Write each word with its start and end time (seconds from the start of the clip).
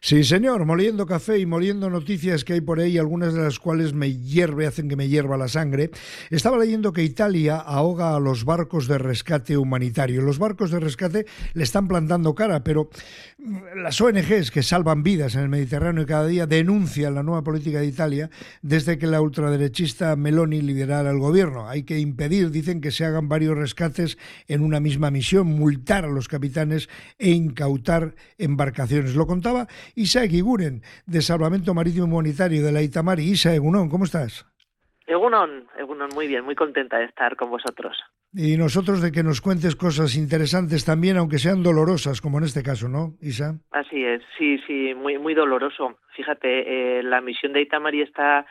Sí, 0.00 0.24
señor, 0.24 0.64
moliendo 0.66 1.06
café 1.06 1.38
y 1.38 1.46
moliendo 1.46 1.88
noticias 1.90 2.44
que 2.44 2.54
hay 2.54 2.60
por 2.60 2.80
ahí, 2.80 2.98
algunas 2.98 3.34
de 3.34 3.42
las 3.42 3.58
cuales 3.58 3.94
me 3.94 4.16
hierve, 4.16 4.66
hacen 4.66 4.88
que 4.88 4.96
me 4.96 5.08
hierva 5.08 5.36
la 5.36 5.48
sangre. 5.48 5.90
Estaba 6.30 6.58
leyendo 6.58 6.92
que 6.92 7.02
Italia 7.02 7.56
ahoga 7.56 8.14
a 8.14 8.20
los 8.20 8.44
barcos 8.44 8.86
de 8.86 8.98
rescate 8.98 9.56
humanitario. 9.56 10.22
Los 10.22 10.38
barcos 10.38 10.70
de 10.70 10.80
rescate 10.80 11.26
le 11.54 11.62
están 11.62 11.88
plantando 11.88 12.34
cara, 12.34 12.62
pero 12.64 12.90
las 13.76 14.00
ONGs 14.00 14.50
que 14.50 14.62
salvan 14.62 15.02
vidas 15.02 15.34
en 15.34 15.42
el 15.42 15.48
Mediterráneo 15.48 16.06
cada 16.06 16.26
día 16.26 16.46
denuncian 16.46 17.14
la 17.14 17.22
nueva 17.22 17.42
política 17.42 17.80
de 17.80 17.86
Italia 17.86 18.30
desde 18.62 18.98
que 18.98 19.06
la 19.06 19.20
ultraderechista 19.20 20.16
Meloni 20.16 20.60
liderara 20.60 21.10
el 21.10 21.18
gobierno. 21.18 21.68
Hay 21.68 21.82
que 21.84 21.98
impedir, 21.98 22.50
dicen, 22.50 22.80
que 22.80 22.90
se 22.90 23.04
hagan 23.04 23.28
varios 23.28 23.56
rescates 23.56 24.18
en 24.48 24.62
una 24.62 24.80
misma 24.80 25.10
misión, 25.10 25.46
multar 25.46 26.04
a 26.04 26.08
los 26.08 26.28
capitanes 26.28 26.88
e 27.18 27.30
incautar 27.30 28.14
embarcaciones. 28.38 29.14
Lo 29.14 29.26
contaba 29.26 29.68
Isa 29.94 30.24
Eguiguren, 30.24 30.82
de 31.06 31.22
Salvamento 31.22 31.74
Marítimo 31.74 32.06
Humanitario 32.06 32.64
de 32.64 32.72
la 32.72 32.82
Itamari. 32.82 33.24
Isa 33.24 33.54
Egunon, 33.54 33.88
¿cómo 33.88 34.04
estás? 34.04 34.46
Egunon, 35.06 35.66
Egunon, 35.78 36.10
muy 36.14 36.26
bien, 36.26 36.44
muy 36.44 36.54
contenta 36.54 36.98
de 36.98 37.04
estar 37.04 37.36
con 37.36 37.50
vosotros. 37.50 37.96
Y 38.32 38.56
nosotros 38.56 39.00
de 39.00 39.12
que 39.12 39.22
nos 39.22 39.40
cuentes 39.40 39.76
cosas 39.76 40.16
interesantes 40.16 40.84
también, 40.84 41.16
aunque 41.18 41.38
sean 41.38 41.62
dolorosas, 41.62 42.20
como 42.20 42.38
en 42.38 42.44
este 42.44 42.62
caso, 42.62 42.88
¿no, 42.88 43.14
Isa? 43.20 43.60
Así 43.70 44.04
es, 44.04 44.22
sí, 44.36 44.58
sí, 44.66 44.94
muy, 44.94 45.18
muy 45.18 45.34
doloroso. 45.34 45.98
Fíjate, 46.16 46.98
eh, 46.98 47.02
la 47.02 47.20
misión 47.20 47.52
de 47.52 47.60
Itamari 47.60 48.00
está, 48.02 48.46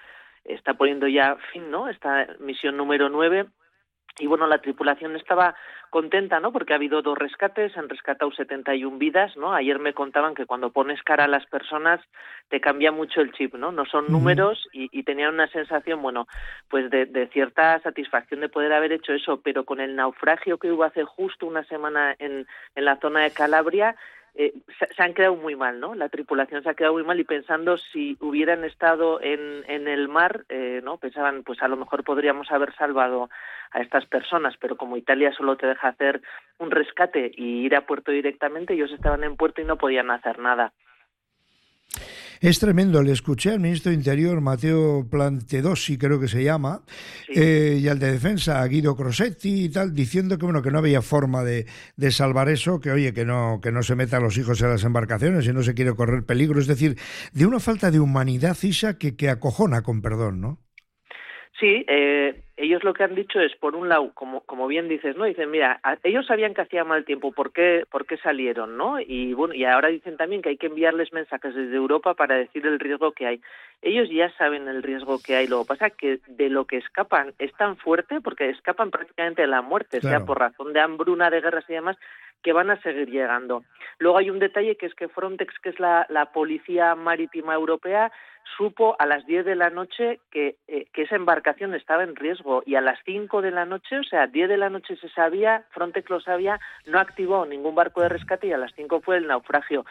está 0.46 0.76
poniendo 0.76 1.08
ya 1.08 1.38
fin, 1.52 1.70
¿no? 1.70 1.90
Esta 1.90 2.28
misión 2.40 2.78
número 2.78 3.10
nueve 3.10 3.48
y 4.20 4.28
bueno, 4.28 4.46
la 4.46 4.60
tripulación 4.60 5.16
estaba 5.16 5.56
contenta, 5.90 6.40
¿no? 6.40 6.52
Porque 6.52 6.74
ha 6.74 6.76
habido 6.76 7.02
dos 7.02 7.18
rescates, 7.18 7.76
han 7.78 7.90
rescatado 7.90 8.32
71 8.32 8.98
vidas, 8.98 9.36
¿no? 9.38 9.54
Ayer 9.54 9.80
me 9.80 9.94
contaban 9.94 10.36
que 10.36 10.46
cuando 10.46 10.72
pones 10.72 11.02
cara 11.04 11.24
a 11.24 11.28
las 11.28 11.46
personas 11.48 12.00
te 12.50 12.62
cambia 12.62 12.92
mucho 12.92 13.22
el 13.22 13.32
chip, 13.32 13.56
¿no? 13.56 13.72
No 13.72 13.86
son 13.86 14.12
números 14.12 14.68
y, 14.72 14.88
y 14.92 15.04
tenían 15.04 15.34
una 15.34 15.48
sensación, 15.48 16.02
bueno, 16.02 16.28
pues 16.70 16.92
de, 16.92 17.06
de, 17.06 17.28
cierta 17.28 17.80
satisfacción 17.80 18.42
de 18.42 18.50
poder 18.50 18.74
haber 18.74 18.92
hecho 18.92 19.14
eso, 19.14 19.42
pero 19.42 19.66
con 19.66 19.80
el 19.80 19.96
naufragio 19.96 20.58
que 20.58 20.72
hubo 20.72 20.84
hace 20.84 21.04
justo 21.04 21.48
una 21.48 21.64
semana 21.64 22.16
en, 22.20 22.46
en 22.76 22.86
la 22.86 22.98
zona 22.98 23.22
de 23.22 23.32
Calabria, 23.32 23.96
eh, 24.36 24.54
se, 24.80 25.04
han 25.04 25.14
quedado 25.14 25.36
muy 25.36 25.56
mal, 25.56 25.80
¿no? 25.80 25.94
La 25.94 26.10
tripulación 26.10 26.64
se 26.64 26.70
ha 26.70 26.74
quedado 26.74 26.96
muy 26.96 27.04
mal 27.04 27.20
y 27.20 27.24
pensando 27.24 27.78
si 27.78 28.18
hubieran 28.20 28.64
estado 28.64 29.22
en, 29.22 29.64
en 29.68 29.88
el 29.88 30.08
mar, 30.08 30.46
eh, 30.50 30.82
¿no? 30.84 30.98
Pensaban, 30.98 31.44
pues 31.44 31.62
a 31.62 31.68
lo 31.68 31.78
mejor 31.78 32.04
podríamos 32.04 32.52
haber 32.52 32.74
salvado 32.76 33.30
a 33.72 33.82
estas 33.82 34.06
personas, 34.06 34.56
pero 34.60 34.76
como 34.76 34.98
Italia 34.98 35.32
solo 35.34 35.56
te 35.56 35.68
deja 35.68 35.90
hacer 35.90 36.22
un 36.58 36.72
rescate 36.72 37.32
y 37.36 37.66
ir 37.66 37.76
a 37.76 37.86
puerto 37.86 38.12
directamente, 38.12 38.74
ellos 38.74 38.92
estaban 38.92 39.24
en 39.24 39.36
puerto 39.36 39.62
y 39.62 39.66
no 39.66 39.78
podían 39.78 40.10
hacer 40.10 40.40
nada. 40.40 40.74
Es 42.44 42.60
tremendo. 42.60 43.02
Le 43.02 43.14
escuché 43.14 43.52
al 43.52 43.62
ministro 43.62 43.92
de 43.92 43.96
Interior, 43.96 44.42
Mateo 44.42 45.08
Plantedosi, 45.10 45.98
creo 45.98 46.20
que 46.20 46.28
se 46.28 46.44
llama, 46.44 46.84
sí. 47.28 47.34
eh, 47.38 47.80
y 47.82 47.88
al 47.88 48.00
de 48.00 48.12
Defensa, 48.12 48.62
Guido 48.68 48.98
Crosetti 48.98 49.64
y 49.64 49.70
tal, 49.70 49.94
diciendo 49.94 50.38
que 50.38 50.44
bueno 50.44 50.62
que 50.62 50.70
no 50.70 50.80
había 50.80 51.02
forma 51.02 51.46
de, 51.46 51.68
de, 51.96 52.12
salvar 52.12 52.50
eso, 52.50 52.82
que 52.82 52.92
oye, 52.92 53.14
que 53.14 53.24
no, 53.24 53.62
que 53.62 53.72
no 53.72 53.82
se 53.82 53.96
metan 53.96 54.24
los 54.24 54.38
hijos 54.38 54.62
en 54.62 54.72
las 54.72 54.84
embarcaciones 54.84 55.46
y 55.46 55.54
no 55.54 55.64
se 55.64 55.74
quiere 55.74 55.96
correr 55.96 56.26
peligro. 56.26 56.60
Es 56.60 56.68
decir, 56.68 56.98
de 57.32 57.46
una 57.46 57.62
falta 57.62 57.92
de 57.92 58.02
humanidad, 58.02 58.58
Isa, 58.62 58.98
que, 58.98 59.16
que 59.16 59.30
acojona, 59.30 59.82
con 59.82 60.02
perdón, 60.02 60.42
¿no? 60.42 60.63
Sí, 61.60 61.86
eh, 61.88 62.42
ellos 62.58 62.84
lo 62.84 62.94
que 62.94 63.04
han 63.04 63.14
dicho 63.14 63.40
es, 63.40 63.56
por 63.56 63.76
un 63.76 63.88
lado, 63.88 64.12
como, 64.16 64.42
como 64.42 64.66
bien 64.68 64.88
dices, 64.88 65.16
¿no? 65.16 65.26
Dicen, 65.26 65.52
mira, 65.52 65.80
ellos 66.04 66.26
sabían 66.26 66.56
que 66.56 66.62
hacía 66.62 66.84
mal 66.84 67.06
tiempo, 67.06 67.32
¿por 67.32 67.52
qué, 67.52 67.84
¿por 67.92 68.08
qué 68.08 68.18
salieron, 68.18 68.76
no? 68.76 69.00
Y 69.00 69.34
bueno, 69.34 69.54
y 69.54 69.64
ahora 69.64 69.90
dicen 69.90 70.18
también 70.18 70.42
que 70.42 70.50
hay 70.50 70.58
que 70.58 70.68
enviarles 70.68 71.14
mensajes 71.14 71.54
desde 71.54 71.76
Europa 71.76 72.16
para 72.16 72.36
decir 72.36 72.66
el 72.66 72.80
riesgo 72.80 73.12
que 73.12 73.28
hay. 73.28 73.42
Ellos 73.84 74.10
ya 74.10 74.32
saben 74.38 74.68
el 74.68 74.82
riesgo 74.82 75.20
que 75.24 75.36
hay, 75.36 75.48
lo 75.48 75.62
que 75.62 75.68
pasa 75.68 75.88
es 75.88 75.94
que 75.94 76.20
de 76.26 76.50
lo 76.50 76.66
que 76.66 76.78
escapan 76.78 77.34
es 77.38 77.54
tan 77.54 77.78
fuerte, 77.78 78.20
porque 78.20 78.50
escapan 78.50 78.90
prácticamente 78.90 79.44
de 79.44 79.48
la 79.48 79.62
muerte, 79.62 80.00
claro. 80.00 80.18
sea 80.18 80.26
por 80.26 80.40
razón 80.40 80.74
de 80.74 80.80
hambruna, 80.80 81.30
de 81.30 81.42
guerras 81.42 81.66
y 81.70 81.74
demás, 81.74 81.98
que 82.44 82.54
van 82.54 82.70
a 82.70 82.82
seguir 82.82 83.10
llegando. 83.10 83.64
Luego 84.00 84.18
hay 84.18 84.30
un 84.30 84.40
detalle 84.40 84.76
que 84.76 84.86
es 84.86 84.96
que 84.96 85.08
Frontex, 85.08 85.58
que 85.60 85.70
es 85.70 85.80
la, 85.80 86.06
Policía 86.34 86.94
Marítima 86.96 87.54
Europea, 87.54 88.12
supo 88.58 88.96
a 89.00 89.06
las 89.06 89.26
10 89.26 89.46
de 89.46 89.56
la 89.56 89.70
noche 89.70 90.20
que, 90.30 90.58
eh, 90.68 90.88
que 90.94 91.04
esa 91.04 91.16
embarcación 91.16 91.74
estaba 91.74 92.04
en 92.04 92.16
riesgo 92.16 92.64
y 92.66 92.76
a 92.76 92.82
las 92.82 93.00
5 93.06 93.42
de 93.42 93.52
la 93.52 93.66
noche, 93.66 94.00
o 94.00 94.04
sea, 94.04 94.28
10 94.28 94.50
de 94.50 94.58
la 94.58 94.70
noche 94.70 94.98
se 94.98 95.10
sabía, 95.10 95.66
Frontex 95.72 96.10
lo 96.10 96.20
sabía, 96.20 96.60
no 96.86 97.00
activó 97.00 97.46
ningún 97.46 97.76
barco 97.76 98.02
de 98.02 98.10
rescate 98.10 98.48
y 98.48 98.52
a 98.52 98.58
las 98.58 98.74
5 98.76 99.02
fue 99.02 99.18
el 99.18 99.28
naufragio. 99.28 99.86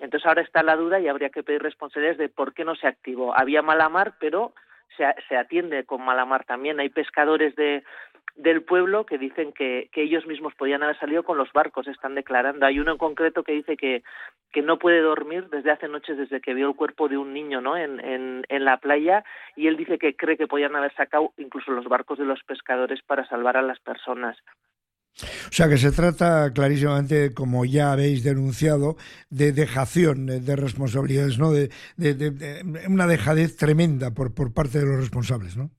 Entonces 0.00 0.26
ahora 0.26 0.42
está 0.42 0.62
la 0.62 0.76
duda 0.76 1.00
y 1.00 1.08
habría 1.08 1.30
que 1.30 1.42
pedir 1.42 1.62
responsabilidades 1.62 2.18
de 2.18 2.28
por 2.28 2.52
qué 2.52 2.64
no 2.64 2.74
se 2.74 2.88
activó. 2.88 3.36
Había 3.38 3.62
mala 3.62 3.88
mar, 3.88 4.14
pero 4.18 4.52
se, 4.96 5.06
se 5.28 5.36
atiende 5.36 5.84
con 5.84 6.04
mala 6.04 6.24
mar 6.24 6.44
también. 6.44 6.80
Hay 6.80 6.88
pescadores 6.88 7.54
de, 7.54 7.84
del 8.36 8.62
pueblo 8.62 9.06
que 9.06 9.18
dicen 9.18 9.52
que, 9.52 9.88
que, 9.92 10.02
ellos 10.02 10.26
mismos 10.26 10.54
podían 10.54 10.82
haber 10.82 10.98
salido 10.98 11.22
con 11.22 11.38
los 11.38 11.52
barcos, 11.52 11.86
están 11.86 12.14
declarando. 12.14 12.66
Hay 12.66 12.80
uno 12.80 12.92
en 12.92 12.98
concreto 12.98 13.44
que 13.44 13.52
dice 13.52 13.76
que, 13.76 14.02
que 14.52 14.62
no 14.62 14.78
puede 14.78 15.00
dormir 15.00 15.48
desde 15.50 15.70
hace 15.70 15.88
noches, 15.88 16.18
desde 16.18 16.40
que 16.40 16.54
vio 16.54 16.68
el 16.68 16.76
cuerpo 16.76 17.08
de 17.08 17.16
un 17.16 17.32
niño 17.32 17.60
¿no? 17.60 17.76
en, 17.76 18.00
en, 18.00 18.44
en 18.48 18.64
la 18.64 18.78
playa, 18.78 19.24
y 19.56 19.68
él 19.68 19.76
dice 19.76 19.98
que 19.98 20.16
cree 20.16 20.36
que 20.36 20.48
podían 20.48 20.74
haber 20.74 20.94
sacado 20.94 21.32
incluso 21.36 21.70
los 21.70 21.86
barcos 21.86 22.18
de 22.18 22.24
los 22.24 22.42
pescadores 22.42 23.00
para 23.02 23.26
salvar 23.28 23.56
a 23.56 23.62
las 23.62 23.78
personas. 23.80 24.36
O 25.16 25.52
sea 25.52 25.68
que 25.68 25.78
se 25.78 25.92
trata 25.92 26.52
clarísimamente, 26.52 27.32
como 27.34 27.64
ya 27.64 27.92
habéis 27.92 28.24
denunciado, 28.24 28.96
de 29.30 29.52
dejación 29.52 30.26
de 30.26 30.56
responsabilidades, 30.56 31.38
¿no? 31.38 31.52
De, 31.52 31.70
de, 31.96 32.14
de, 32.14 32.30
de 32.32 32.88
una 32.88 33.06
dejadez 33.06 33.56
tremenda 33.56 34.10
por, 34.12 34.34
por 34.34 34.52
parte 34.52 34.80
de 34.80 34.86
los 34.86 34.96
responsables, 34.96 35.56
¿no? 35.56 35.70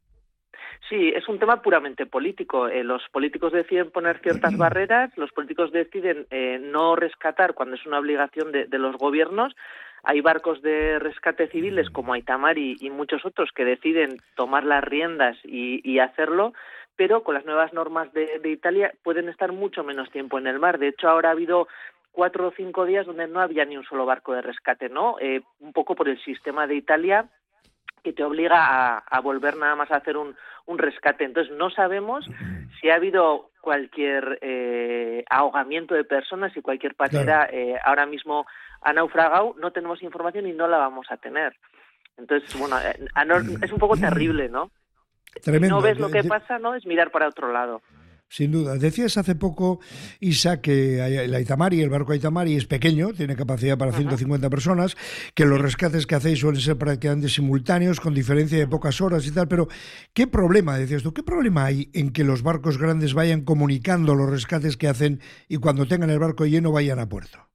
Sí, 0.90 1.12
es 1.16 1.28
un 1.28 1.40
tema 1.40 1.62
puramente 1.64 2.06
político. 2.06 2.68
Eh, 2.68 2.84
los 2.84 3.02
políticos 3.12 3.52
deciden 3.52 3.90
poner 3.90 4.20
ciertas 4.20 4.56
barreras, 4.56 5.12
los 5.18 5.32
políticos 5.32 5.72
deciden 5.72 6.28
eh, 6.30 6.60
no 6.62 6.96
rescatar 6.96 7.56
cuando 7.56 7.76
es 7.76 7.86
una 7.88 7.98
obligación 7.98 8.52
de, 8.52 8.66
de, 8.66 8.78
los 8.78 8.96
gobiernos. 8.96 9.56
Hay 10.04 10.22
barcos 10.22 10.62
de 10.62 11.00
rescate 11.00 11.48
civiles 11.48 11.90
como 11.90 12.14
Aitamari 12.14 12.78
y 12.80 12.92
muchos 12.92 13.26
otros 13.26 13.50
que 13.52 13.66
deciden 13.66 14.18
tomar 14.36 14.64
las 14.64 14.84
riendas 14.84 15.36
y, 15.44 15.82
y 15.84 15.98
hacerlo, 15.98 16.54
pero 16.96 17.24
con 17.24 17.34
las 17.34 17.46
nuevas 17.46 17.74
normas 17.74 18.14
de, 18.14 18.38
de 18.38 18.52
Italia 18.52 18.94
pueden 19.02 19.28
estar 19.28 19.52
mucho 19.52 19.84
menos 19.84 20.12
tiempo 20.12 20.38
en 20.38 20.46
el 20.46 20.60
mar. 20.60 20.78
De 20.78 20.90
hecho, 20.90 21.10
ahora 21.10 21.30
ha 21.30 21.32
habido 21.32 21.68
cuatro 22.12 22.48
o 22.48 22.54
cinco 22.56 22.86
días 22.86 23.08
donde 23.08 23.28
no 23.28 23.42
había 23.42 23.66
ni 23.66 23.76
un 23.76 23.84
solo 23.86 24.06
barco 24.06 24.34
de 24.34 24.44
rescate, 24.44 24.90
¿no? 24.90 25.18
Eh, 25.20 25.42
un 25.60 25.74
poco 25.74 25.96
por 25.96 26.08
el 26.08 26.22
sistema 26.24 26.68
de 26.68 26.76
Italia 26.76 27.28
que 28.06 28.14
te 28.14 28.24
obliga 28.24 28.60
a, 28.60 28.98
a, 29.00 29.20
volver 29.20 29.58
nada 29.58 29.76
más 29.76 29.90
a 29.90 29.96
hacer 29.96 30.16
un, 30.16 30.36
un 30.68 30.78
rescate. 30.78 31.24
Entonces, 31.24 31.52
no 31.58 31.72
sabemos 31.72 32.24
si 32.80 32.92
ha 32.92 32.96
habido 32.96 33.50
cualquier 33.62 34.38
eh, 34.44 35.26
ahogamiento 35.28 35.96
de 35.96 36.04
personas 36.04 36.56
y 36.56 36.62
cualquier 36.62 36.94
patera 36.94 37.48
claro. 37.48 37.52
eh, 37.52 37.80
ahora 37.84 38.06
mismo 38.06 38.46
ha 38.82 38.94
naufragado. 38.94 39.56
No 39.58 39.72
tenemos 39.72 40.04
información 40.04 40.46
y 40.46 40.54
no 40.54 40.68
la 40.68 40.78
vamos 40.78 41.08
a 41.10 41.18
tener. 41.18 41.56
Entonces, 42.16 42.56
bueno, 42.60 42.78
eh, 42.80 42.96
es 43.64 43.72
un 43.72 43.80
poco 43.80 43.98
terrible, 43.98 44.50
¿no? 44.50 44.70
Tremendo. 45.42 45.68
Si 45.68 45.72
no 45.72 45.82
ves 45.82 45.98
lo 45.98 46.12
que 46.12 46.24
pasa, 46.24 46.60
¿no? 46.60 46.76
Es 46.76 46.86
mirar 46.86 47.10
para 47.10 47.28
otro 47.28 47.52
lado. 47.52 47.82
Sin 48.36 48.52
duda. 48.52 48.76
Decías 48.76 49.18
hace 49.18 49.34
poco, 49.34 49.80
Isa, 50.20 50.60
que 50.60 51.00
el 51.24 51.34
Aitamari, 51.34 51.80
el 51.80 51.90
barco 51.90 52.12
Aitamari 52.12 52.58
es 52.58 52.66
pequeño, 52.66 53.14
tiene 53.14 53.34
capacidad 53.34 53.78
para 53.78 53.94
150 53.94 54.50
personas, 54.50 54.98
que 55.34 55.46
los 55.46 55.62
rescates 55.62 56.06
que 56.06 56.16
hacéis 56.16 56.40
suelen 56.40 56.60
ser 56.60 56.78
prácticamente 56.78 57.30
simultáneos, 57.30 58.02
con 58.02 58.14
diferencia 58.14 58.58
de 58.58 58.68
pocas 58.68 59.00
horas 59.00 59.26
y 59.26 59.32
tal, 59.32 59.48
pero 59.48 59.70
¿qué 60.14 60.28
problema, 60.28 60.78
decías 60.78 61.02
tú, 61.02 61.14
qué 61.14 61.24
problema 61.24 61.64
hay 61.64 61.90
en 61.94 62.10
que 62.10 62.26
los 62.26 62.44
barcos 62.44 62.78
grandes 62.78 63.14
vayan 63.14 63.46
comunicando 63.46 64.16
los 64.16 64.30
rescates 64.30 64.76
que 64.76 64.90
hacen 64.90 65.22
y 65.48 65.56
cuando 65.56 65.86
tengan 65.86 66.10
el 66.10 66.20
barco 66.20 66.46
lleno 66.46 66.74
vayan 66.74 67.00
a 67.00 67.08
puerto? 67.08 67.55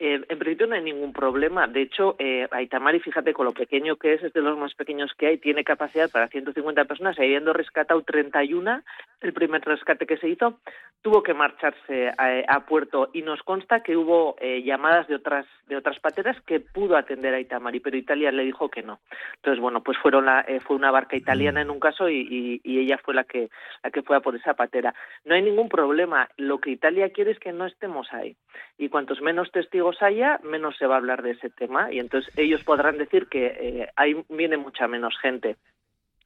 Eh, 0.00 0.20
en 0.28 0.38
principio 0.38 0.66
no 0.66 0.76
hay 0.76 0.82
ningún 0.82 1.12
problema. 1.12 1.66
De 1.66 1.82
hecho, 1.82 2.14
eh, 2.18 2.46
Aitamari, 2.50 3.00
fíjate, 3.00 3.32
con 3.32 3.46
lo 3.46 3.52
pequeño 3.52 3.96
que 3.96 4.14
es, 4.14 4.22
es 4.22 4.32
de 4.32 4.40
los 4.40 4.56
más 4.56 4.74
pequeños 4.74 5.12
que 5.18 5.26
hay, 5.26 5.38
tiene 5.38 5.64
capacidad 5.64 6.10
para 6.10 6.28
150 6.28 6.84
personas, 6.84 7.18
habiendo 7.18 7.52
rescatado 7.52 8.02
31, 8.02 8.82
el 9.20 9.32
primer 9.32 9.62
rescate 9.62 10.06
que 10.06 10.16
se 10.18 10.28
hizo, 10.28 10.60
tuvo 11.02 11.22
que 11.22 11.34
marcharse 11.34 12.12
a, 12.16 12.60
puerto 12.66 13.10
y 13.12 13.22
nos 13.22 13.42
consta 13.42 13.82
que 13.82 13.96
hubo 13.96 14.36
eh, 14.40 14.62
llamadas 14.62 15.08
de 15.08 15.14
otras 15.14 15.46
de 15.68 15.76
otras 15.76 15.98
pateras 16.00 16.36
que 16.42 16.60
pudo 16.60 16.96
atender 16.96 17.34
a 17.34 17.40
Itamari, 17.40 17.80
pero 17.80 17.96
Italia 17.96 18.32
le 18.32 18.44
dijo 18.44 18.70
que 18.70 18.82
no. 18.82 19.00
Entonces, 19.36 19.60
bueno, 19.60 19.82
pues 19.82 19.98
fueron 19.98 20.24
la, 20.24 20.40
eh, 20.40 20.60
fue 20.60 20.76
una 20.76 20.90
barca 20.90 21.16
italiana 21.16 21.60
en 21.60 21.70
un 21.70 21.78
caso 21.78 22.08
y, 22.08 22.20
y, 22.20 22.60
y, 22.64 22.80
ella 22.80 22.98
fue 22.98 23.14
la 23.14 23.24
que 23.24 23.50
la 23.82 23.90
que 23.90 24.02
fue 24.02 24.16
a 24.16 24.20
por 24.20 24.34
esa 24.34 24.54
patera. 24.54 24.94
No 25.24 25.34
hay 25.34 25.42
ningún 25.42 25.68
problema. 25.68 26.28
Lo 26.36 26.58
que 26.58 26.70
Italia 26.70 27.10
quiere 27.10 27.32
es 27.32 27.38
que 27.38 27.52
no 27.52 27.66
estemos 27.66 28.12
ahí. 28.12 28.36
Y 28.78 28.88
cuantos 28.88 29.20
menos 29.20 29.50
testigos 29.52 29.87
haya, 30.00 30.40
menos 30.42 30.76
se 30.76 30.86
va 30.86 30.94
a 30.94 30.98
hablar 30.98 31.22
de 31.22 31.32
ese 31.32 31.50
tema. 31.50 31.92
Y 31.92 31.98
entonces 31.98 32.32
ellos 32.36 32.62
podrán 32.64 32.98
decir 32.98 33.28
que 33.28 33.46
eh, 33.46 33.88
ahí 33.96 34.24
viene 34.28 34.56
mucha 34.56 34.88
menos 34.88 35.18
gente. 35.18 35.56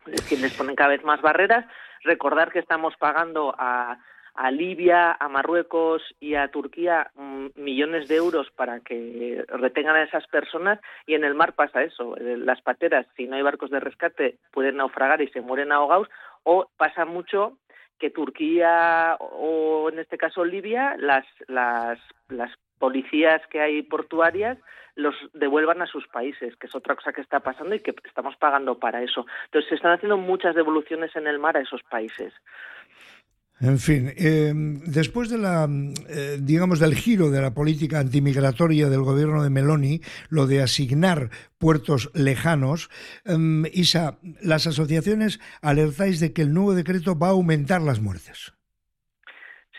Es 0.07 0.41
les 0.41 0.55
ponen 0.55 0.75
cada 0.75 0.91
vez 0.91 1.05
más 1.05 1.21
barreras. 1.23 1.67
Recordar 2.03 2.51
que 2.51 2.59
estamos 2.59 2.95
pagando 2.97 3.55
a 3.57 3.99
a 4.35 4.51
Libia, 4.51 5.13
a 5.19 5.29
Marruecos 5.29 6.03
y 6.19 6.35
a 6.35 6.49
Turquía 6.49 7.11
mm, 7.15 7.49
millones 7.57 8.09
de 8.09 8.17
euros 8.17 8.51
para 8.51 8.81
que 8.81 9.45
retengan 9.49 9.97
a 9.97 10.05
esas 10.05 10.27
personas 10.29 10.81
y 11.07 11.15
en 11.15 11.25
el 11.25 11.35
mar 11.35 11.55
pasa 11.55 11.83
eso. 11.83 12.17
Eh, 12.17 12.37
las 12.39 12.61
pateras, 12.63 13.07
si 13.17 13.27
no 13.27 13.37
hay 13.37 13.43
barcos 13.43 13.71
de 13.71 13.81
rescate, 13.81 14.39
pueden 14.51 14.77
naufragar 14.77 15.21
y 15.21 15.29
se 15.29 15.41
mueren 15.41 15.73
ahogados 15.73 16.09
o 16.45 16.71
pasa 16.77 17.05
mucho 17.05 17.59
que 17.99 18.11
Turquía 18.11 19.17
o 19.21 19.89
en 19.91 19.99
este 19.99 20.19
caso 20.19 20.45
Libia, 20.45 20.97
las, 20.99 21.27
las, 21.47 21.99
las 22.29 22.51
policías 22.83 23.41
que 23.49 23.61
hay 23.61 23.81
portuarias 23.83 24.59
los 24.97 25.15
devuelvan 25.35 25.81
a 25.83 25.87
sus 25.87 26.05
países, 26.09 26.57
que 26.57 26.67
es 26.67 26.75
otra 26.75 26.97
cosa 26.97 27.13
que 27.13 27.21
está 27.21 27.39
pasando 27.39 27.77
y 27.77 27.79
que 27.79 27.95
estamos 28.05 28.35
pagando 28.35 28.81
para 28.81 29.05
eso. 29.05 29.25
Entonces 29.45 29.69
se 29.69 29.77
están 29.77 29.93
haciendo 29.93 30.17
muchas 30.17 30.57
devoluciones 30.57 31.15
en 31.15 31.29
el 31.29 31.39
mar 31.39 31.57
a 31.57 31.61
esos 31.61 31.81
países. 31.85 32.33
En 33.61 33.79
fin, 33.79 34.13
eh, 34.17 34.53
después 34.85 35.31
de 35.31 35.39
la, 35.39 35.69
eh, 36.09 36.39
digamos, 36.41 36.81
del 36.81 36.97
giro 36.97 37.31
de 37.31 37.41
la 37.41 37.55
política 37.55 38.01
antimigratoria 38.01 38.89
del 38.89 39.03
gobierno 39.03 39.45
de 39.45 39.51
Meloni, 39.51 40.01
lo 40.29 40.49
de 40.49 40.61
asignar 40.61 41.31
puertos 41.59 42.11
lejanos, 42.15 42.91
eh, 43.25 43.39
Isa, 43.73 44.19
las 44.41 44.67
asociaciones 44.67 45.39
alertáis 45.61 46.19
de 46.19 46.33
que 46.33 46.43
el 46.43 46.53
nuevo 46.53 46.75
decreto 46.75 47.17
va 47.17 47.29
a 47.29 47.37
aumentar 47.39 47.81
las 47.81 48.01
muertes. 48.01 48.53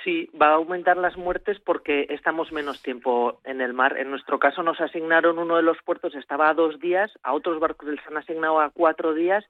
Sí, 0.04 0.30
va 0.40 0.48
a 0.48 0.56
aumentar 0.56 0.98
las 0.98 1.16
muertes 1.16 1.60
porque 1.60 2.08
estamos 2.10 2.52
menos 2.52 2.82
tiempo 2.82 3.40
en 3.46 3.62
el 3.62 3.74
mar. 3.74 3.98
En 3.98 4.10
nuestro 4.10 4.38
caso 4.38 4.62
nos 4.62 4.82
asignaron 4.82 5.40
uno 5.40 5.56
de 5.56 5.64
los 5.64 5.78
puertos, 5.84 6.14
estaba 6.16 6.50
a 6.50 6.54
dos 6.54 6.80
días, 6.80 7.12
a 7.24 7.34
otros 7.34 7.60
barcos 7.60 7.88
les 7.88 8.06
han 8.08 8.18
asignado 8.18 8.60
a 8.60 8.70
cuatro 8.70 9.14
días 9.14 9.46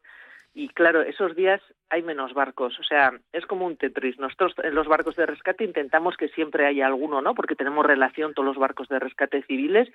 y 0.53 0.69
claro, 0.69 1.01
esos 1.01 1.35
días 1.35 1.61
hay 1.89 2.03
menos 2.03 2.33
barcos, 2.35 2.79
o 2.79 2.83
sea, 2.83 3.11
es 3.31 3.45
como 3.47 3.65
un 3.65 3.77
Tetris. 3.77 4.19
Nosotros 4.19 4.53
en 4.63 4.75
los 4.75 4.87
barcos 4.87 5.15
de 5.15 5.25
rescate 5.25 5.63
intentamos 5.63 6.15
que 6.15 6.27
siempre 6.29 6.67
haya 6.67 6.85
alguno, 6.85 7.21
¿no? 7.21 7.33
Porque 7.33 7.55
tenemos 7.55 7.85
relación 7.85 8.35
todos 8.35 8.45
los 8.45 8.57
barcos 8.57 8.87
de 8.89 8.99
rescate 8.99 9.41
civiles 9.43 9.89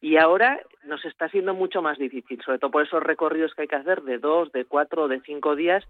y 0.00 0.16
ahora 0.16 0.60
nos 0.84 1.04
está 1.04 1.28
siendo 1.28 1.54
mucho 1.54 1.82
más 1.82 1.98
difícil, 1.98 2.40
sobre 2.42 2.58
todo 2.58 2.70
por 2.70 2.84
esos 2.84 3.02
recorridos 3.02 3.54
que 3.54 3.62
hay 3.62 3.68
que 3.68 3.76
hacer 3.76 4.02
de 4.02 4.18
dos, 4.18 4.52
de 4.52 4.64
cuatro, 4.64 5.08
de 5.08 5.20
cinco 5.20 5.56
días 5.56 5.84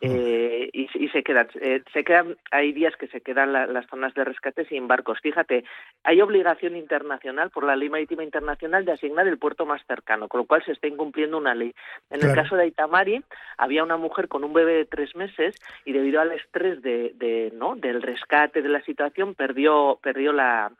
eh, 0.00 0.70
y, 0.72 1.08
se 1.08 1.24
quedan, 1.24 1.48
eh, 1.60 1.82
se 1.92 2.04
quedan, 2.04 2.36
hay 2.52 2.72
días 2.72 2.94
que 2.94 3.08
se 3.08 3.20
quedan 3.20 3.52
las 3.52 3.86
zonas 3.88 4.14
de 4.14 4.24
rescate 4.24 4.64
sin 4.66 4.86
barcos. 4.86 5.18
Fíjate, 5.20 5.64
hay 6.04 6.20
obligación 6.20 6.76
internacional 6.76 7.50
por 7.50 7.64
la 7.64 7.74
ley 7.74 7.90
marítima 7.90 8.22
internacional 8.22 8.84
de 8.84 8.92
asignar 8.92 9.26
el 9.26 9.38
puerto 9.38 9.66
más 9.66 9.84
cercano, 9.86 10.28
con 10.28 10.38
lo 10.38 10.46
cual 10.46 10.64
se 10.64 10.72
está 10.72 10.86
incumpliendo 10.86 11.36
una 11.36 11.56
ley. 11.56 11.74
En 12.10 12.24
el 12.24 12.32
caso 12.32 12.54
de 12.54 12.62
Aitamari 12.62 13.24
había 13.56 13.82
una 13.82 13.96
mujer 13.96 14.28
con 14.28 14.44
un 14.44 14.52
bebé 14.52 14.74
de 14.74 14.84
tres 14.84 15.16
meses 15.16 15.56
y 15.84 15.92
debido 15.92 16.20
al 16.20 16.30
estrés 16.30 16.80
de, 16.80 17.12
de 17.16 17.50
no 17.54 17.74
del 17.74 18.00
rescate 18.00 18.62
de 18.62 18.68
la 18.68 18.82
situación 18.82 19.34
perdió 19.34 19.98
perdió 20.00 20.32
la 20.32 20.70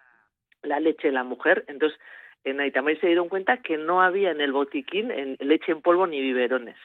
la 0.62 0.80
leche 0.80 1.10
la 1.10 1.24
mujer, 1.24 1.64
entonces 1.68 1.98
en 2.48 2.60
Aitamari 2.60 2.96
se 2.96 3.06
dieron 3.06 3.28
cuenta 3.28 3.58
que 3.58 3.76
no 3.76 4.02
había 4.02 4.30
en 4.30 4.40
el 4.40 4.52
botiquín 4.52 5.10
en 5.10 5.36
leche 5.40 5.72
en 5.72 5.82
polvo 5.82 6.06
ni 6.06 6.20
biberones. 6.20 6.76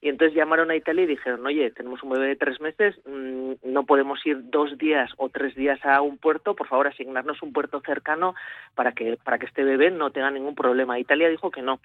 Y 0.00 0.10
entonces 0.10 0.36
llamaron 0.36 0.70
a 0.70 0.76
Italia 0.76 1.04
y 1.04 1.06
dijeron, 1.06 1.46
oye, 1.46 1.70
tenemos 1.70 2.02
un 2.02 2.10
bebé 2.10 2.26
de 2.26 2.36
tres 2.36 2.60
meses, 2.60 2.94
mm, 3.06 3.52
no 3.62 3.86
podemos 3.86 4.24
ir 4.26 4.50
dos 4.50 4.76
días 4.76 5.10
o 5.16 5.30
tres 5.30 5.54
días 5.54 5.82
a 5.82 6.02
un 6.02 6.18
puerto, 6.18 6.54
por 6.54 6.68
favor 6.68 6.88
asignarnos 6.88 7.42
un 7.42 7.54
puerto 7.54 7.80
cercano 7.80 8.34
para 8.74 8.92
que, 8.92 9.16
para 9.24 9.38
que 9.38 9.46
este 9.46 9.64
bebé 9.64 9.90
no 9.90 10.10
tenga 10.10 10.30
ningún 10.30 10.54
problema. 10.54 10.98
Italia 10.98 11.30
dijo 11.30 11.50
que 11.50 11.62
no. 11.62 11.80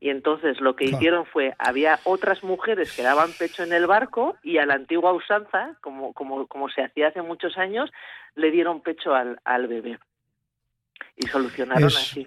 Y 0.00 0.10
entonces 0.10 0.60
lo 0.60 0.76
que 0.76 0.84
hicieron 0.84 1.24
fue, 1.24 1.54
había 1.58 1.98
otras 2.04 2.42
mujeres 2.42 2.94
que 2.94 3.02
daban 3.02 3.30
pecho 3.38 3.62
en 3.62 3.72
el 3.72 3.86
barco 3.86 4.36
y 4.42 4.58
a 4.58 4.66
la 4.66 4.74
antigua 4.74 5.12
usanza, 5.12 5.76
como, 5.80 6.12
como, 6.12 6.46
como 6.46 6.68
se 6.68 6.82
hacía 6.82 7.08
hace 7.08 7.22
muchos 7.22 7.56
años, 7.56 7.90
le 8.34 8.50
dieron 8.50 8.82
pecho 8.82 9.14
al, 9.14 9.40
al 9.44 9.66
bebé. 9.66 9.98
Y 11.16 11.26
solucionaron 11.26 11.84
así. 11.84 12.26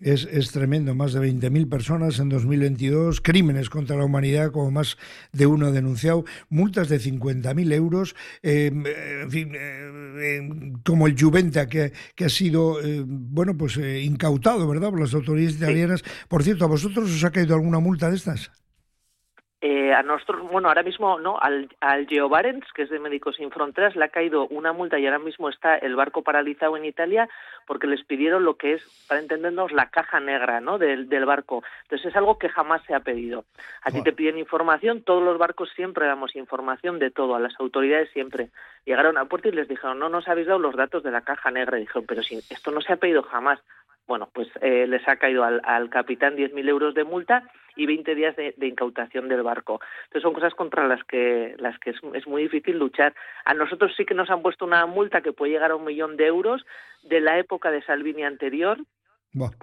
Es, 0.00 0.28
es, 0.30 0.52
tremendo, 0.52 0.94
más 0.94 1.12
de 1.12 1.20
20.000 1.20 1.68
personas 1.68 2.18
en 2.20 2.28
2022, 2.28 3.20
crímenes 3.20 3.68
contra 3.68 3.96
la 3.96 4.04
humanidad, 4.04 4.52
como 4.52 4.70
más 4.70 4.96
de 5.32 5.46
uno 5.46 5.66
ha 5.66 5.70
denunciado, 5.72 6.24
multas 6.48 6.88
de 6.88 7.00
50.000 7.00 7.72
euros, 7.72 8.14
eh, 8.42 8.70
en 8.72 9.30
fin, 9.30 9.52
eh, 9.54 10.72
como 10.84 11.08
el 11.08 11.18
Juventa 11.18 11.68
que, 11.68 11.92
que 12.14 12.26
ha 12.26 12.28
sido, 12.28 12.80
eh, 12.80 13.02
bueno, 13.04 13.56
pues 13.56 13.76
incautado, 13.76 14.68
¿verdad?, 14.68 14.90
por 14.90 15.00
las 15.00 15.14
autoridades 15.14 15.56
italianas. 15.56 16.04
Por 16.28 16.44
cierto, 16.44 16.64
¿a 16.64 16.68
vosotros 16.68 17.10
os 17.10 17.24
ha 17.24 17.30
caído 17.30 17.56
alguna 17.56 17.80
multa 17.80 18.08
de 18.08 18.16
estas? 18.16 18.52
Eh, 19.60 19.92
a 19.92 20.04
nosotros, 20.04 20.48
bueno, 20.52 20.68
ahora 20.68 20.84
mismo 20.84 21.18
no, 21.18 21.36
al, 21.36 21.68
al 21.80 22.06
Geobarents, 22.06 22.72
que 22.74 22.82
es 22.82 22.90
de 22.90 23.00
Médicos 23.00 23.34
Sin 23.36 23.50
Fronteras, 23.50 23.96
le 23.96 24.04
ha 24.04 24.08
caído 24.08 24.46
una 24.48 24.72
multa 24.72 25.00
y 25.00 25.06
ahora 25.06 25.18
mismo 25.18 25.48
está 25.48 25.76
el 25.76 25.96
barco 25.96 26.22
paralizado 26.22 26.76
en 26.76 26.84
Italia 26.84 27.28
porque 27.66 27.88
les 27.88 28.04
pidieron 28.04 28.44
lo 28.44 28.56
que 28.56 28.74
es, 28.74 29.06
para 29.08 29.20
entendernos, 29.20 29.72
la 29.72 29.90
caja 29.90 30.20
negra 30.20 30.60
¿no? 30.60 30.78
del, 30.78 31.08
del 31.08 31.24
barco. 31.24 31.64
Entonces 31.82 32.06
es 32.06 32.16
algo 32.16 32.38
que 32.38 32.48
jamás 32.48 32.82
se 32.84 32.94
ha 32.94 33.00
pedido. 33.00 33.46
A 33.82 33.90
ti 33.90 34.00
te 34.04 34.12
piden 34.12 34.38
información, 34.38 35.02
todos 35.02 35.24
los 35.24 35.38
barcos 35.38 35.70
siempre 35.74 36.06
damos 36.06 36.36
información 36.36 37.00
de 37.00 37.10
todo, 37.10 37.34
a 37.34 37.40
las 37.40 37.58
autoridades 37.58 38.10
siempre. 38.12 38.50
Llegaron 38.84 39.18
al 39.18 39.26
puerto 39.26 39.48
y 39.48 39.52
les 39.52 39.66
dijeron, 39.66 39.98
no 39.98 40.08
nos 40.08 40.28
habéis 40.28 40.46
dado 40.46 40.60
los 40.60 40.76
datos 40.76 41.02
de 41.02 41.10
la 41.10 41.22
caja 41.22 41.50
negra. 41.50 41.78
Y 41.78 41.80
dijeron, 41.80 42.04
pero 42.06 42.22
si 42.22 42.36
esto 42.36 42.70
no 42.70 42.80
se 42.80 42.92
ha 42.92 42.96
pedido 42.96 43.24
jamás 43.24 43.58
bueno, 44.08 44.30
pues 44.32 44.48
eh, 44.62 44.86
les 44.86 45.06
ha 45.06 45.16
caído 45.16 45.44
al, 45.44 45.60
al 45.64 45.90
capitán 45.90 46.34
10.000 46.34 46.66
euros 46.66 46.94
de 46.94 47.04
multa 47.04 47.42
y 47.78 47.86
20 47.86 48.14
días 48.14 48.36
de, 48.36 48.54
incautación 48.66 49.28
del 49.28 49.42
barco. 49.42 49.80
Entonces 50.04 50.22
son 50.22 50.34
cosas 50.34 50.52
contra 50.54 50.86
las 50.86 51.02
que, 51.04 51.54
las 51.58 51.78
que 51.78 51.90
es, 51.90 52.26
muy 52.26 52.42
difícil 52.42 52.76
luchar. 52.76 53.14
A 53.44 53.54
nosotros 53.54 53.92
sí 53.96 54.04
que 54.04 54.14
nos 54.14 54.28
han 54.28 54.42
puesto 54.42 54.66
una 54.66 54.84
multa 54.84 55.22
que 55.22 55.32
puede 55.32 55.52
llegar 55.52 55.70
a 55.70 55.76
un 55.76 55.84
millón 55.84 56.16
de 56.16 56.26
euros 56.26 56.66
de 57.04 57.20
la 57.20 57.38
época 57.38 57.70
de 57.70 57.82
Salvini 57.82 58.24
anterior, 58.24 58.78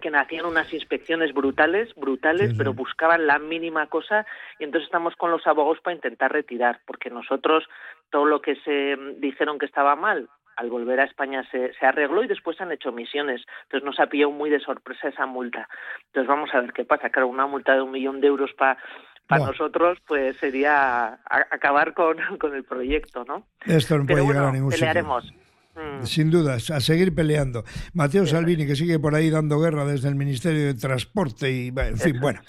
que 0.01 0.09
hacían 0.09 0.45
unas 0.45 0.71
inspecciones 0.73 1.33
brutales, 1.33 1.93
brutales, 1.95 2.53
pero 2.57 2.73
buscaban 2.73 3.27
la 3.27 3.39
mínima 3.39 3.87
cosa 3.87 4.25
y 4.59 4.63
entonces 4.63 4.85
estamos 4.85 5.15
con 5.17 5.31
los 5.31 5.45
abogados 5.45 5.81
para 5.83 5.95
intentar 5.95 6.31
retirar, 6.31 6.79
porque 6.85 7.09
nosotros 7.09 7.65
todo 8.11 8.25
lo 8.25 8.41
que 8.41 8.55
se 8.57 8.95
dijeron 9.17 9.59
que 9.59 9.65
estaba 9.65 9.95
mal, 9.97 10.29
al 10.55 10.69
volver 10.69 10.99
a 10.99 11.05
España 11.05 11.43
se, 11.51 11.73
se, 11.73 11.85
arregló 11.85 12.23
y 12.23 12.27
después 12.27 12.59
han 12.61 12.71
hecho 12.71 12.91
misiones. 12.91 13.41
Entonces 13.63 13.85
nos 13.85 13.99
ha 13.99 14.07
pillado 14.07 14.31
muy 14.31 14.49
de 14.49 14.59
sorpresa 14.59 15.09
esa 15.09 15.25
multa. 15.25 15.67
Entonces 16.07 16.27
vamos 16.27 16.49
a 16.53 16.61
ver 16.61 16.73
qué 16.73 16.85
pasa. 16.85 17.09
Claro, 17.09 17.27
una 17.27 17.47
multa 17.47 17.75
de 17.75 17.81
un 17.81 17.91
millón 17.91 18.21
de 18.21 18.27
euros 18.27 18.51
para 18.53 18.77
para 19.27 19.45
nosotros 19.45 19.97
pues 20.07 20.37
sería 20.37 21.19
acabar 21.25 21.93
con, 21.93 22.17
con, 22.39 22.53
el 22.55 22.63
proyecto, 22.63 23.25
¿no? 23.25 23.43
Esto 23.65 23.97
no 23.97 24.05
puede 24.05 24.23
llegar 24.23 24.45
a 24.45 24.51
ningún 24.51 24.69
pelearemos. 24.69 25.33
Mm. 25.75 26.05
Sin 26.05 26.31
dudas, 26.31 26.71
a 26.71 26.79
seguir 26.79 27.13
peleando. 27.13 27.65
Mateo 27.93 28.25
Salvini, 28.25 28.65
que 28.65 28.77
sigue 28.77 28.97
por 28.97 29.13
ahí 29.13 29.29
dando 29.29 29.59
guerra 29.59 29.85
desde 29.85 30.07
el 30.07 30.15
Ministerio 30.15 30.67
de 30.67 30.73
Transporte 30.73 31.51
y, 31.51 31.73
en 31.75 31.97
fin, 31.97 32.17
bueno, 32.21 32.39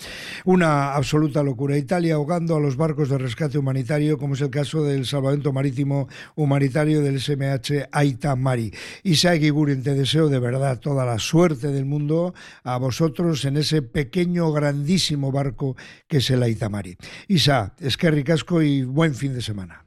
una 0.44 0.94
absoluta 0.94 1.42
locura. 1.42 1.76
Italia 1.76 2.14
ahogando 2.14 2.54
a 2.54 2.60
los 2.60 2.76
barcos 2.76 3.08
de 3.08 3.18
rescate 3.18 3.58
humanitario, 3.58 4.16
como 4.16 4.34
es 4.34 4.40
el 4.42 4.50
caso 4.50 4.84
del 4.84 5.06
salvamento 5.06 5.52
marítimo 5.52 6.08
humanitario 6.36 7.02
del 7.02 7.20
SMH 7.20 7.88
Aita 7.90 8.36
Mari. 8.36 8.72
Isaac 9.02 9.42
Igurin, 9.42 9.82
te 9.82 9.94
deseo 9.94 10.28
de 10.28 10.38
verdad 10.38 10.78
toda 10.78 11.04
la 11.04 11.18
suerte 11.18 11.68
del 11.68 11.84
mundo 11.84 12.32
a 12.62 12.76
vosotros 12.76 13.44
en 13.44 13.56
ese 13.56 13.82
pequeño, 13.82 14.52
grandísimo 14.52 15.32
barco 15.32 15.76
que 16.06 16.18
es 16.18 16.30
el 16.30 16.42
Aita 16.42 16.68
Mari. 16.68 16.96
Isa, 17.26 17.74
es 17.80 17.96
que 17.96 18.10
ricasco 18.10 18.62
y 18.62 18.84
buen 18.84 19.14
fin 19.14 19.34
de 19.34 19.42
semana. 19.42 19.85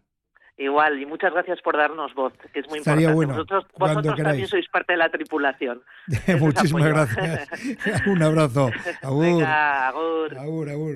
Igual, 0.60 1.02
y 1.02 1.06
muchas 1.06 1.32
gracias 1.32 1.62
por 1.62 1.78
darnos 1.78 2.14
voz, 2.14 2.34
que 2.52 2.60
es 2.60 2.68
muy 2.68 2.80
importante. 2.80 3.08
vosotros, 3.14 3.66
vosotros 3.78 4.18
también 4.18 4.46
sois 4.46 4.68
parte 4.68 4.92
de 4.92 4.98
la 4.98 5.10
tripulación. 5.10 5.82
Muchísimas 6.38 6.86
gracias. 6.86 7.48
Un 8.06 8.22
abrazo. 8.22 8.70
Agur. 9.02 9.26
Venga, 9.26 9.88
agur. 9.88 10.38
Agur, 10.38 10.70
agur. 10.70 10.96